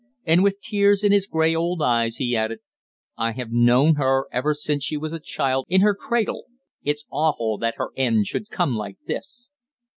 [0.25, 2.57] And with tears in his grey old eyes, he added:
[3.17, 6.45] "I have known her ever since she was a child in her cradle.
[6.81, 9.51] It's awful that her end should come like this."